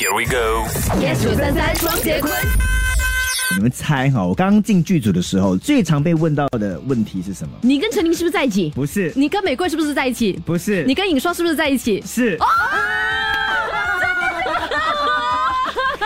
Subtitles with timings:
[0.00, 0.64] Here we go。
[0.98, 2.32] yes 九三三双节棍。
[3.54, 7.52] 你们猜哈，我刚刚进剧组的时候，最常被问到的问题是什么？
[7.60, 8.70] 你跟陈琳是不是在一起？
[8.74, 10.40] 不是，你跟玫瑰是不是在一起？
[10.46, 12.02] 不是，你跟尹双是不是在一起？
[12.06, 12.38] 是。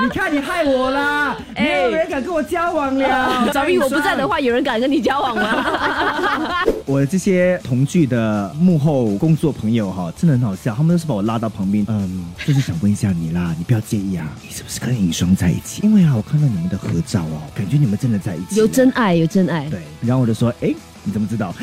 [0.00, 1.36] 你看你害我啦！
[1.54, 3.50] 哎没有人敢跟我交往了。
[3.52, 5.64] 早玉我不在的话，有人敢跟你交往吗？
[6.86, 15.80] 我这些同剧的幕后工作朋友哈，真的很好笑，他们都是把我拉到旁边，嗯，就是想问一下你啦，你不要介意啊，你是不是跟尹双在一起？
[15.82, 18.56] 因为啊，我看到你们的合照哦，感觉你们真的在一起。
[18.60, 19.68] 有真爱，有真爱。
[19.68, 20.72] 对，然后我就说，哎，
[21.02, 21.52] 你怎么知道？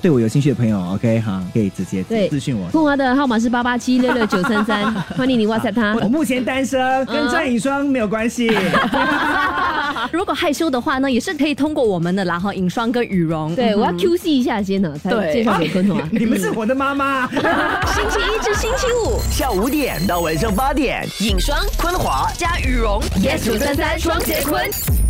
[0.00, 2.68] 对我有兴趣的朋友，OK 哈，可以直接对私讯我。
[2.70, 5.94] 凤华的号码是八八七六六九三三， 欢迎你 WhatsApp 他。
[5.96, 8.50] 我目前单身，跟张颖双没有关系。
[10.10, 13.54] 如果害羞的话呢，也是可以通过我们的啦哈，影霜跟羽绒。
[13.54, 16.08] 对，我要嗯 QC 一下先呢，才对介绍给昆童啊。
[16.10, 17.28] 你们是我的妈妈。
[17.92, 25.09] 星期一至星期五，下午五点到晚上八点，影霜昆华加羽绒 yes 九三三双节棍。